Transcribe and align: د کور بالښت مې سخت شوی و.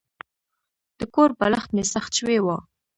د 0.99 1.01
کور 1.13 1.29
بالښت 1.39 1.69
مې 1.75 1.83
سخت 1.93 2.11
شوی 2.19 2.37
و. 2.41 2.47